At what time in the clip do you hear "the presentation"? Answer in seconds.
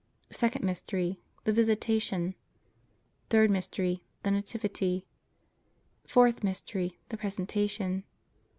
7.09-8.03